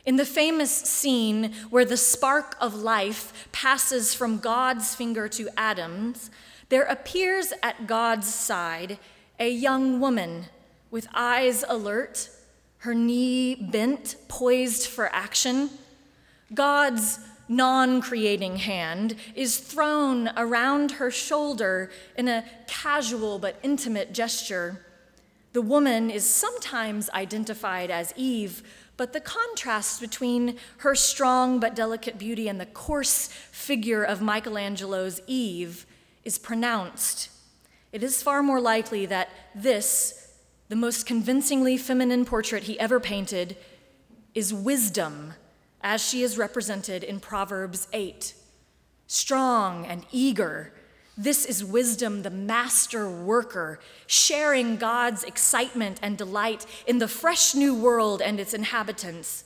In 0.05 0.17
the 0.17 0.25
famous 0.25 0.71
scene 0.71 1.53
where 1.71 1.85
the 1.85 1.97
spark 1.97 2.55
of 2.61 2.75
life 2.75 3.47
passes 3.51 4.13
from 4.13 4.37
God's 4.37 4.93
finger 4.93 5.27
to 5.29 5.49
Adam's, 5.57 6.29
there 6.69 6.83
appears 6.83 7.53
at 7.63 7.87
God's 7.87 8.31
side 8.31 8.99
a 9.39 9.49
young 9.49 9.99
woman 9.99 10.45
with 10.91 11.07
eyes 11.15 11.63
alert, 11.67 12.29
her 12.79 12.93
knee 12.93 13.55
bent, 13.55 14.15
poised 14.27 14.87
for 14.87 15.13
action. 15.13 15.69
God's 16.53 17.19
non 17.47 18.01
creating 18.01 18.57
hand 18.57 19.15
is 19.35 19.57
thrown 19.57 20.29
around 20.37 20.91
her 20.91 21.11
shoulder 21.11 21.91
in 22.17 22.27
a 22.27 22.45
casual 22.67 23.39
but 23.39 23.59
intimate 23.63 24.13
gesture. 24.13 24.85
The 25.53 25.61
woman 25.61 26.11
is 26.11 26.29
sometimes 26.29 27.09
identified 27.09 27.89
as 27.89 28.13
Eve, 28.15 28.61
but 28.97 29.13
the 29.13 29.19
contrast 29.19 29.99
between 29.99 30.57
her 30.77 30.93
strong 30.93 31.59
but 31.59 31.75
delicate 31.75 32.19
beauty 32.19 32.47
and 32.47 32.61
the 32.61 32.65
coarse 32.67 33.27
figure 33.27 34.03
of 34.03 34.21
Michelangelo's 34.21 35.21
Eve 35.25 35.85
is 36.23 36.37
pronounced, 36.37 37.29
it 37.91 38.03
is 38.03 38.21
far 38.21 38.43
more 38.43 38.61
likely 38.61 39.05
that 39.07 39.29
this, 39.55 40.18
the 40.69 40.75
most 40.75 41.05
convincingly 41.05 41.77
feminine 41.77 42.23
portrait 42.23 42.63
he 42.63 42.79
ever 42.79 42.99
painted, 42.99 43.57
is 44.33 44.53
wisdom 44.53 45.33
as 45.81 46.07
she 46.07 46.21
is 46.21 46.37
represented 46.37 47.03
in 47.03 47.19
Proverbs 47.19 47.87
8. 47.91 48.35
Strong 49.07 49.85
and 49.87 50.05
eager, 50.11 50.71
this 51.17 51.43
is 51.43 51.65
wisdom, 51.65 52.21
the 52.21 52.29
master 52.29 53.09
worker, 53.09 53.79
sharing 54.07 54.77
God's 54.77 55.23
excitement 55.23 55.99
and 56.01 56.17
delight 56.17 56.65
in 56.87 56.99
the 56.99 57.07
fresh 57.07 57.55
new 57.55 57.73
world 57.73 58.21
and 58.21 58.39
its 58.39 58.53
inhabitants. 58.53 59.45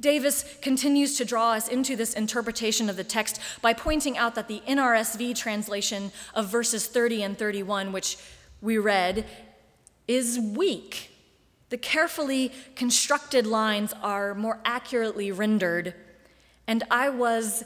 Davis 0.00 0.56
continues 0.60 1.16
to 1.16 1.24
draw 1.24 1.52
us 1.52 1.68
into 1.68 1.96
this 1.96 2.14
interpretation 2.14 2.90
of 2.90 2.96
the 2.96 3.04
text 3.04 3.40
by 3.62 3.72
pointing 3.72 4.18
out 4.18 4.34
that 4.34 4.48
the 4.48 4.62
NRSV 4.66 5.36
translation 5.36 6.10
of 6.34 6.48
verses 6.48 6.86
30 6.86 7.22
and 7.22 7.38
31, 7.38 7.92
which 7.92 8.18
we 8.60 8.78
read, 8.78 9.26
is 10.08 10.38
weak. 10.38 11.10
The 11.68 11.76
carefully 11.76 12.52
constructed 12.74 13.46
lines 13.46 13.92
are 14.02 14.34
more 14.34 14.60
accurately 14.64 15.32
rendered. 15.32 15.94
And 16.66 16.84
I 16.90 17.08
was 17.08 17.64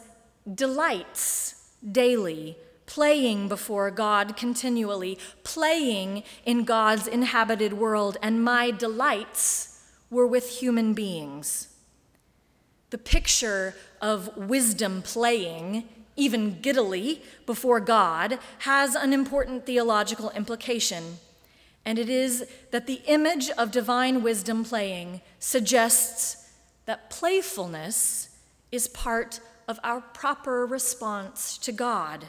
delights 0.52 1.72
daily, 1.90 2.56
playing 2.86 3.48
before 3.48 3.90
God 3.90 4.36
continually, 4.36 5.18
playing 5.44 6.22
in 6.44 6.64
God's 6.64 7.06
inhabited 7.06 7.74
world, 7.74 8.16
and 8.22 8.42
my 8.42 8.70
delights 8.70 9.82
were 10.10 10.26
with 10.26 10.60
human 10.60 10.92
beings. 10.92 11.68
The 12.90 12.98
picture 12.98 13.74
of 14.00 14.36
wisdom 14.36 15.02
playing 15.02 15.88
even 16.16 16.60
giddily 16.60 17.22
before 17.46 17.80
God 17.80 18.38
has 18.60 18.94
an 18.94 19.12
important 19.12 19.64
theological 19.64 20.30
implication. 20.30 21.18
And 21.84 21.98
it 21.98 22.08
is 22.08 22.46
that 22.70 22.86
the 22.86 23.00
image 23.06 23.50
of 23.50 23.70
divine 23.70 24.22
wisdom 24.22 24.64
playing 24.64 25.22
suggests 25.38 26.48
that 26.86 27.10
playfulness 27.10 28.28
is 28.70 28.88
part 28.88 29.40
of 29.66 29.78
our 29.82 30.00
proper 30.00 30.66
response 30.66 31.56
to 31.58 31.72
God. 31.72 32.26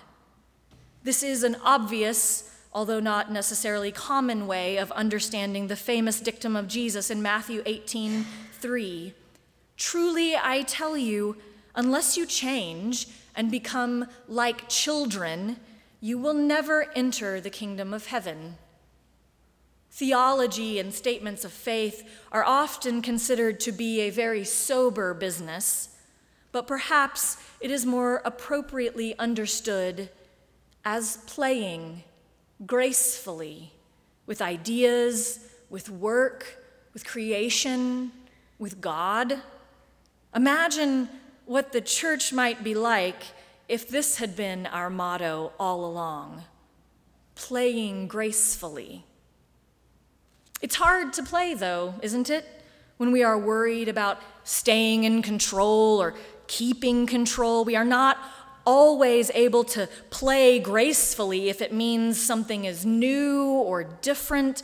This 1.03 1.23
is 1.23 1.43
an 1.43 1.57
obvious, 1.63 2.49
although 2.73 2.99
not 2.99 3.31
necessarily 3.31 3.91
common 3.91 4.45
way 4.45 4.77
of 4.77 4.91
understanding 4.91 5.67
the 5.67 5.75
famous 5.75 6.19
dictum 6.19 6.55
of 6.55 6.67
Jesus 6.67 7.09
in 7.09 7.21
Matthew 7.21 7.63
18 7.65 8.25
3. 8.53 9.13
Truly, 9.75 10.35
I 10.35 10.61
tell 10.61 10.95
you, 10.95 11.37
unless 11.73 12.15
you 12.15 12.27
change 12.27 13.07
and 13.35 13.49
become 13.49 14.05
like 14.27 14.69
children, 14.69 15.57
you 15.99 16.19
will 16.19 16.35
never 16.35 16.91
enter 16.95 17.41
the 17.41 17.49
kingdom 17.49 17.91
of 17.93 18.07
heaven. 18.07 18.57
Theology 19.91 20.79
and 20.79 20.93
statements 20.93 21.43
of 21.43 21.51
faith 21.51 22.09
are 22.31 22.43
often 22.43 23.01
considered 23.01 23.59
to 23.61 23.71
be 23.71 24.01
a 24.01 24.09
very 24.09 24.43
sober 24.45 25.13
business, 25.13 25.89
but 26.51 26.65
perhaps 26.65 27.37
it 27.59 27.71
is 27.71 27.85
more 27.85 28.21
appropriately 28.23 29.17
understood 29.19 30.09
as 30.85 31.17
playing 31.27 32.03
gracefully 32.65 33.73
with 34.25 34.41
ideas, 34.41 35.39
with 35.69 35.89
work, 35.89 36.63
with 36.93 37.05
creation, 37.05 38.11
with 38.59 38.79
God. 38.79 39.39
Imagine 40.33 41.09
what 41.45 41.73
the 41.73 41.81
church 41.81 42.31
might 42.31 42.63
be 42.63 42.73
like 42.73 43.23
if 43.67 43.89
this 43.89 44.17
had 44.17 44.35
been 44.35 44.67
our 44.67 44.89
motto 44.89 45.51
all 45.59 45.85
along 45.85 46.43
playing 47.35 48.07
gracefully. 48.07 49.03
It's 50.61 50.75
hard 50.75 51.13
to 51.13 51.23
play, 51.23 51.53
though, 51.53 51.95
isn't 52.01 52.29
it? 52.29 52.45
When 52.97 53.11
we 53.11 53.23
are 53.23 53.37
worried 53.37 53.87
about 53.87 54.19
staying 54.43 55.03
in 55.05 55.21
control 55.21 56.01
or 56.01 56.13
keeping 56.47 57.07
control, 57.07 57.65
we 57.65 57.75
are 57.75 57.85
not 57.85 58.17
always 58.65 59.31
able 59.33 59.63
to 59.63 59.89
play 60.11 60.59
gracefully 60.59 61.49
if 61.49 61.61
it 61.61 61.73
means 61.73 62.21
something 62.21 62.65
is 62.65 62.85
new 62.85 63.45
or 63.45 63.83
different. 63.83 64.61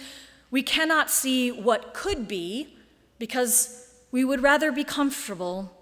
We 0.52 0.62
cannot 0.62 1.10
see 1.10 1.52
what 1.52 1.94
could 1.94 2.28
be 2.28 2.78
because 3.18 3.92
we 4.12 4.24
would 4.24 4.42
rather 4.44 4.72
be 4.72 4.84
comfortable. 4.84 5.74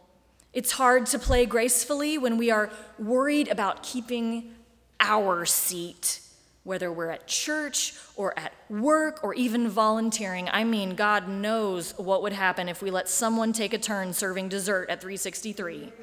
It's 0.54 0.72
hard 0.72 1.06
to 1.08 1.20
play 1.20 1.46
gracefully 1.46 2.18
when 2.18 2.38
we 2.38 2.50
are 2.50 2.70
worried 2.98 3.50
about 3.50 3.84
keeping 3.84 4.56
our 5.02 5.46
seat, 5.46 6.22
whether 6.66 6.92
we're 6.92 7.12
at 7.12 7.28
church 7.28 7.94
or 8.18 8.38
at 8.38 8.52
work 8.70 9.24
or 9.24 9.34
even 9.36 9.70
volunteering. 9.70 10.50
I 10.52 10.66
mean, 10.66 10.96
God 10.96 11.30
knows 11.30 11.94
what 11.98 12.22
would 12.24 12.34
happen 12.34 12.68
if 12.68 12.82
we 12.82 12.92
let 12.92 13.08
someone 13.08 13.54
take 13.54 13.74
a 13.74 13.78
turn 13.78 14.12
serving 14.14 14.50
dessert 14.50 14.90
at 14.90 15.00
363. 15.00 15.94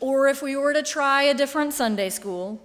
or 0.00 0.26
if 0.26 0.42
we 0.42 0.56
were 0.56 0.72
to 0.72 0.82
try 0.82 1.22
a 1.22 1.34
different 1.34 1.72
Sunday 1.72 2.10
school, 2.10 2.60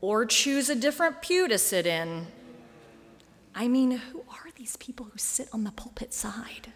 or 0.00 0.24
choose 0.24 0.68
a 0.68 0.74
different 0.74 1.20
pew 1.22 1.48
to 1.48 1.58
sit 1.58 1.86
in. 1.86 2.26
I 3.54 3.68
mean, 3.68 3.90
who 3.92 4.20
are 4.30 4.50
these 4.56 4.76
people 4.76 5.06
who 5.06 5.18
sit 5.18 5.48
on 5.52 5.64
the 5.64 5.72
pulpit 5.72 6.14
side? 6.14 6.72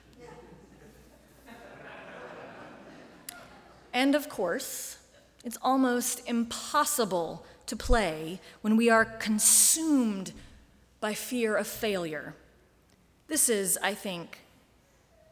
And 3.93 4.15
of 4.15 4.29
course, 4.29 4.97
it's 5.45 5.59
almost 5.63 6.27
impossible 6.29 7.45
to 7.67 7.77
play 7.77 8.41
when 8.61 8.77
we 8.77 8.91
are 8.91 9.05
consumed 9.05 10.33
by 11.01 11.15
fear 11.15 11.57
of 11.57 11.67
failure. 11.67 12.35
This 13.27 13.49
is, 13.49 13.79
I 13.83 13.95
think, 13.95 14.41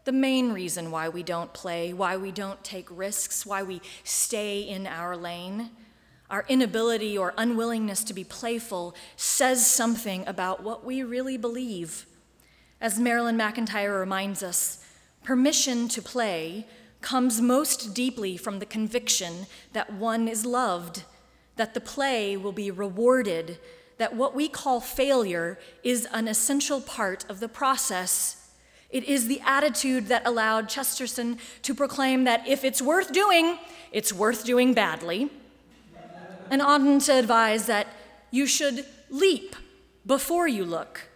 the 0.04 0.12
main 0.12 0.52
reason 0.52 0.90
why 0.90 1.08
we 1.08 1.22
don't 1.22 1.52
play, 1.52 1.92
why 1.92 2.16
we 2.16 2.32
don't 2.32 2.62
take 2.64 2.88
risks, 2.90 3.44
why 3.44 3.62
we 3.62 3.80
stay 4.02 4.62
in 4.62 4.86
our 4.86 5.16
lane. 5.16 5.70
Our 6.30 6.44
inability 6.48 7.18
or 7.18 7.34
unwillingness 7.36 8.02
to 8.04 8.14
be 8.14 8.24
playful 8.24 8.94
says 9.16 9.66
something 9.66 10.26
about 10.26 10.62
what 10.62 10.84
we 10.84 11.02
really 11.02 11.36
believe. 11.36 12.06
As 12.80 12.98
Marilyn 12.98 13.36
McEntyre 13.36 13.98
reminds 14.00 14.42
us, 14.42 14.82
permission 15.22 15.86
to 15.88 16.00
play 16.00 16.66
comes 17.00 17.40
most 17.40 17.94
deeply 17.94 18.36
from 18.36 18.58
the 18.58 18.66
conviction 18.66 19.46
that 19.72 19.92
one 19.92 20.28
is 20.28 20.44
loved, 20.44 21.04
that 21.56 21.74
the 21.74 21.80
play 21.80 22.36
will 22.36 22.52
be 22.52 22.70
rewarded, 22.70 23.58
that 23.98 24.14
what 24.16 24.34
we 24.34 24.48
call 24.48 24.80
failure 24.80 25.58
is 25.82 26.06
an 26.12 26.28
essential 26.28 26.80
part 26.80 27.24
of 27.28 27.40
the 27.40 27.48
process. 27.48 28.50
It 28.90 29.04
is 29.04 29.28
the 29.28 29.40
attitude 29.44 30.08
that 30.08 30.26
allowed 30.26 30.68
Chesterton 30.68 31.38
to 31.62 31.74
proclaim 31.74 32.24
that 32.24 32.46
if 32.48 32.64
it's 32.64 32.82
worth 32.82 33.12
doing, 33.12 33.58
it's 33.92 34.12
worth 34.12 34.44
doing 34.44 34.74
badly, 34.74 35.30
and 36.50 36.60
Auden 36.60 37.04
to 37.06 37.12
advise 37.12 37.66
that 37.66 37.86
you 38.30 38.46
should 38.46 38.84
leap 39.08 39.54
before 40.06 40.48
you 40.48 40.64
look. 40.64 41.08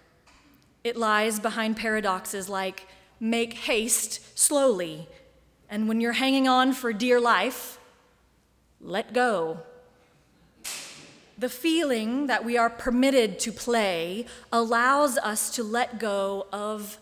It 0.84 0.96
lies 0.96 1.40
behind 1.40 1.76
paradoxes 1.76 2.48
like 2.48 2.86
make 3.18 3.54
haste 3.54 4.38
slowly, 4.38 5.08
and 5.68 5.88
when 5.88 6.00
you're 6.00 6.12
hanging 6.12 6.46
on 6.48 6.72
for 6.72 6.92
dear 6.92 7.20
life, 7.20 7.78
let 8.80 9.12
go. 9.12 9.60
The 11.36 11.48
feeling 11.48 12.26
that 12.28 12.44
we 12.44 12.56
are 12.56 12.70
permitted 12.70 13.38
to 13.40 13.52
play 13.52 14.26
allows 14.52 15.18
us 15.18 15.50
to 15.56 15.64
let 15.64 15.98
go 15.98 16.46
of 16.52 16.98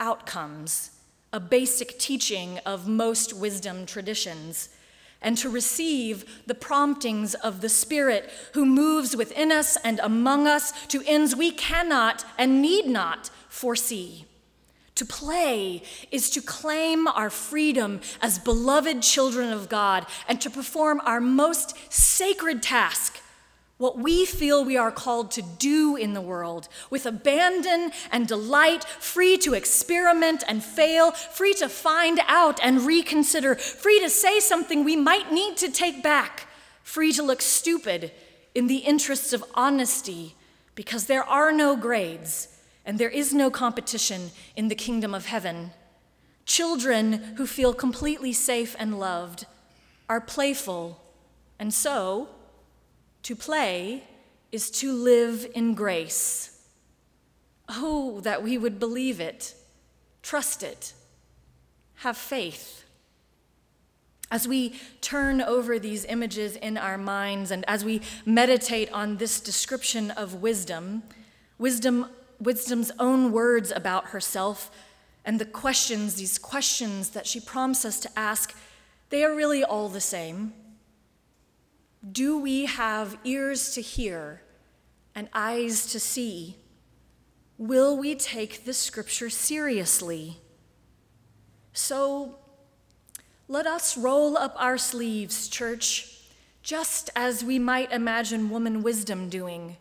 outcomes, 0.00 0.90
a 1.32 1.38
basic 1.38 1.98
teaching 1.98 2.58
of 2.66 2.88
most 2.88 3.32
wisdom 3.32 3.86
traditions, 3.86 4.70
and 5.20 5.36
to 5.38 5.48
receive 5.48 6.42
the 6.46 6.54
promptings 6.54 7.34
of 7.34 7.60
the 7.60 7.68
Spirit 7.68 8.30
who 8.54 8.64
moves 8.64 9.16
within 9.16 9.52
us 9.52 9.76
and 9.84 10.00
among 10.00 10.46
us 10.46 10.72
to 10.86 11.02
ends 11.06 11.34
we 11.34 11.50
cannot 11.50 12.24
and 12.36 12.62
need 12.62 12.86
not 12.86 13.30
foresee. 13.48 14.24
To 14.98 15.04
play 15.04 15.84
is 16.10 16.28
to 16.30 16.42
claim 16.42 17.06
our 17.06 17.30
freedom 17.30 18.00
as 18.20 18.40
beloved 18.40 19.00
children 19.00 19.52
of 19.52 19.68
God 19.68 20.04
and 20.26 20.40
to 20.40 20.50
perform 20.50 21.00
our 21.04 21.20
most 21.20 21.76
sacred 21.92 22.64
task 22.64 23.20
what 23.76 23.96
we 23.96 24.26
feel 24.26 24.64
we 24.64 24.76
are 24.76 24.90
called 24.90 25.30
to 25.30 25.42
do 25.42 25.94
in 25.94 26.14
the 26.14 26.20
world 26.20 26.68
with 26.90 27.06
abandon 27.06 27.92
and 28.10 28.26
delight, 28.26 28.82
free 28.82 29.38
to 29.38 29.54
experiment 29.54 30.42
and 30.48 30.64
fail, 30.64 31.12
free 31.12 31.54
to 31.54 31.68
find 31.68 32.18
out 32.26 32.58
and 32.60 32.80
reconsider, 32.80 33.54
free 33.54 34.00
to 34.00 34.10
say 34.10 34.40
something 34.40 34.82
we 34.82 34.96
might 34.96 35.32
need 35.32 35.56
to 35.58 35.70
take 35.70 36.02
back, 36.02 36.48
free 36.82 37.12
to 37.12 37.22
look 37.22 37.40
stupid 37.40 38.10
in 38.52 38.66
the 38.66 38.78
interests 38.78 39.32
of 39.32 39.44
honesty, 39.54 40.34
because 40.74 41.06
there 41.06 41.22
are 41.22 41.52
no 41.52 41.76
grades 41.76 42.57
and 42.88 42.98
there 42.98 43.10
is 43.10 43.34
no 43.34 43.50
competition 43.50 44.30
in 44.56 44.68
the 44.68 44.74
kingdom 44.74 45.14
of 45.14 45.26
heaven. 45.26 45.72
Children 46.46 47.34
who 47.36 47.46
feel 47.46 47.74
completely 47.74 48.32
safe 48.32 48.74
and 48.78 48.98
loved 48.98 49.44
are 50.08 50.22
playful, 50.22 50.98
and 51.58 51.72
so, 51.74 52.28
to 53.24 53.36
play 53.36 54.04
is 54.52 54.70
to 54.70 54.90
live 54.90 55.46
in 55.54 55.74
grace. 55.74 56.62
Oh, 57.68 58.20
that 58.20 58.42
we 58.42 58.56
would 58.56 58.78
believe 58.78 59.20
it, 59.20 59.54
trust 60.22 60.62
it, 60.62 60.94
have 61.96 62.16
faith. 62.16 62.84
As 64.30 64.48
we 64.48 64.80
turn 65.02 65.42
over 65.42 65.78
these 65.78 66.06
images 66.06 66.56
in 66.56 66.78
our 66.78 66.96
minds 66.96 67.50
and 67.50 67.66
as 67.68 67.84
we 67.84 68.00
meditate 68.24 68.90
on 68.94 69.18
this 69.18 69.40
description 69.40 70.10
of 70.12 70.40
wisdom, 70.40 71.02
wisdom, 71.58 72.06
wisdom's 72.40 72.92
own 72.98 73.32
words 73.32 73.70
about 73.70 74.08
herself, 74.08 74.70
and 75.24 75.38
the 75.38 75.44
questions, 75.44 76.14
these 76.14 76.38
questions 76.38 77.10
that 77.10 77.26
she 77.26 77.40
prompts 77.40 77.84
us 77.84 78.00
to 78.00 78.18
ask, 78.18 78.56
they 79.10 79.24
are 79.24 79.34
really 79.34 79.64
all 79.64 79.88
the 79.88 80.00
same. 80.00 80.52
Do 82.10 82.38
we 82.38 82.66
have 82.66 83.18
ears 83.24 83.74
to 83.74 83.80
hear 83.80 84.42
and 85.14 85.28
eyes 85.32 85.90
to 85.92 86.00
see? 86.00 86.56
Will 87.58 87.96
we 87.96 88.14
take 88.14 88.64
the 88.64 88.72
scripture 88.72 89.28
seriously? 89.30 90.38
So 91.72 92.38
let 93.48 93.66
us 93.66 93.96
roll 93.96 94.38
up 94.38 94.54
our 94.58 94.78
sleeves, 94.78 95.48
church, 95.48 96.14
just 96.62 97.10
as 97.16 97.42
we 97.42 97.58
might 97.58 97.90
imagine 97.92 98.50
woman 98.50 98.82
wisdom 98.82 99.28
doing, 99.28 99.76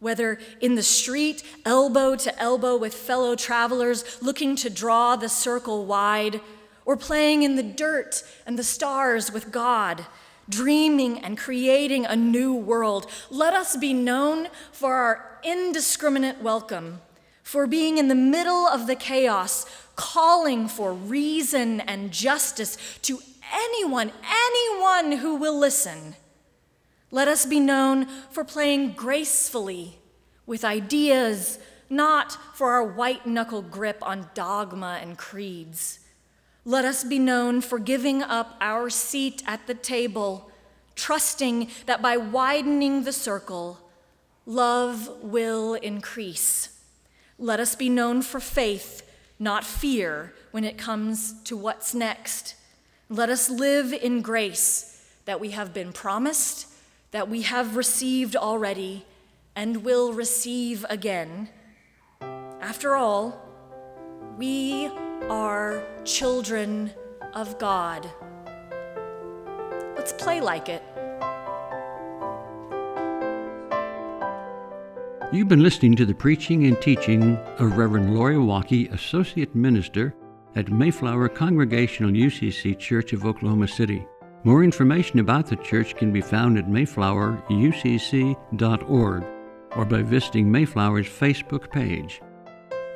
whether 0.00 0.38
in 0.60 0.74
the 0.74 0.82
street, 0.82 1.42
elbow 1.64 2.16
to 2.16 2.38
elbow 2.38 2.76
with 2.76 2.94
fellow 2.94 3.36
travelers 3.36 4.20
looking 4.20 4.56
to 4.56 4.70
draw 4.70 5.14
the 5.14 5.28
circle 5.28 5.86
wide 5.86 6.40
or 6.84 6.96
playing 6.96 7.42
in 7.42 7.56
the 7.56 7.62
dirt 7.62 8.22
and 8.46 8.58
the 8.58 8.64
stars 8.64 9.30
with 9.30 9.52
God, 9.52 10.06
dreaming 10.48 11.20
and 11.20 11.38
creating 11.38 12.04
a 12.06 12.16
new 12.16 12.54
world. 12.54 13.06
Let 13.30 13.54
us 13.54 13.76
be 13.76 13.92
known 13.92 14.48
for 14.72 14.94
our 14.94 15.38
indiscriminate 15.44 16.40
welcome, 16.40 17.00
for 17.42 17.66
being 17.66 17.98
in 17.98 18.08
the 18.08 18.14
middle 18.14 18.66
of 18.66 18.86
the 18.86 18.96
chaos, 18.96 19.66
calling 19.96 20.66
for 20.66 20.92
reason 20.92 21.80
and 21.80 22.10
justice 22.10 22.78
to 23.02 23.20
anyone, 23.52 24.12
anyone 24.24 25.18
who 25.18 25.36
will 25.36 25.58
listen. 25.58 26.14
Let 27.10 27.26
us 27.28 27.44
be 27.44 27.58
known 27.58 28.06
for 28.30 28.44
playing 28.44 28.92
gracefully 28.92 29.98
with 30.46 30.64
ideas, 30.64 31.58
not 31.88 32.38
for 32.54 32.70
our 32.70 32.84
white 32.84 33.26
knuckle 33.26 33.62
grip 33.62 33.98
on 34.02 34.30
dogma 34.34 34.98
and 35.02 35.18
creeds. 35.18 35.98
Let 36.64 36.84
us 36.84 37.02
be 37.02 37.18
known 37.18 37.62
for 37.62 37.78
giving 37.78 38.22
up 38.22 38.56
our 38.60 38.90
seat 38.90 39.42
at 39.46 39.66
the 39.66 39.74
table, 39.74 40.50
trusting 40.94 41.68
that 41.86 42.00
by 42.00 42.16
widening 42.16 43.02
the 43.02 43.12
circle, 43.12 43.78
love 44.46 45.10
will 45.22 45.74
increase. 45.74 46.80
Let 47.38 47.58
us 47.58 47.74
be 47.74 47.88
known 47.88 48.22
for 48.22 48.38
faith, 48.38 49.02
not 49.38 49.64
fear, 49.64 50.32
when 50.52 50.64
it 50.64 50.78
comes 50.78 51.42
to 51.44 51.56
what's 51.56 51.94
next. 51.94 52.54
Let 53.08 53.30
us 53.30 53.50
live 53.50 53.92
in 53.92 54.20
grace 54.20 55.04
that 55.24 55.40
we 55.40 55.50
have 55.50 55.74
been 55.74 55.92
promised 55.92 56.66
that 57.10 57.28
we 57.28 57.42
have 57.42 57.76
received 57.76 58.36
already 58.36 59.04
and 59.56 59.84
will 59.84 60.12
receive 60.12 60.86
again. 60.88 61.48
After 62.60 62.94
all, 62.96 63.40
we 64.38 64.86
are 65.28 65.84
children 66.04 66.92
of 67.34 67.58
God. 67.58 68.08
Let's 69.96 70.12
play 70.12 70.40
like 70.40 70.68
it. 70.68 70.82
You've 75.32 75.48
been 75.48 75.62
listening 75.62 75.94
to 75.96 76.06
the 76.06 76.14
preaching 76.14 76.66
and 76.66 76.80
teaching 76.82 77.36
of 77.58 77.76
Reverend 77.76 78.14
Lori 78.14 78.34
Walke, 78.36 78.92
Associate 78.92 79.54
Minister 79.54 80.14
at 80.56 80.70
Mayflower 80.70 81.28
Congregational 81.28 82.10
UCC 82.10 82.76
Church 82.78 83.12
of 83.12 83.24
Oklahoma 83.24 83.68
City. 83.68 84.04
More 84.42 84.64
information 84.64 85.18
about 85.18 85.46
the 85.46 85.56
church 85.56 85.96
can 85.96 86.12
be 86.12 86.22
found 86.22 86.56
at 86.56 86.66
mayflowerucc.org 86.66 89.24
or 89.76 89.84
by 89.84 90.02
visiting 90.02 90.50
Mayflower's 90.50 91.06
Facebook 91.06 91.70
page. 91.70 92.22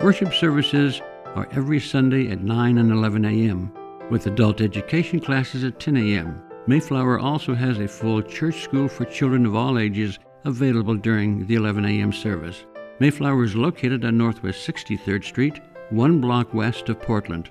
Worship 0.01 0.33
services 0.33 1.03
are 1.35 1.49
every 1.53 1.81
Sunday 1.81 2.31
at 2.31 2.41
9 2.41 2.79
and 2.79 2.91
11 2.91 3.25
a.m., 3.27 3.73
with 4.11 4.27
adult 4.27 4.61
education 4.61 5.21
classes 5.21 5.65
at 5.65 5.81
10 5.81 5.97
a.m. 5.99 6.43
Mayflower 6.67 7.19
also 7.19 7.55
has 7.55 7.79
a 7.79 7.89
full 7.89 8.23
church 8.23 8.63
school 8.63 8.89
for 8.89 9.05
children 9.05 9.45
of 9.45 9.55
all 9.55 9.79
ages 9.79 10.19
available 10.45 10.95
during 10.95 11.47
the 11.47 11.57
11 11.57 11.85
a.m. 11.85 12.13
service. 12.13 12.65
Mayflower 13.01 13.45
is 13.45 13.55
located 13.55 14.05
on 14.05 14.17
Northwest 14.17 14.67
63rd 14.67 15.25
Street, 15.25 15.61
one 15.91 16.21
block 16.21 16.55
west 16.55 16.89
of 16.89 17.01
Portland. 17.01 17.51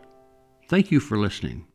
Thank 0.68 0.90
you 0.90 1.00
for 1.00 1.18
listening. 1.18 1.68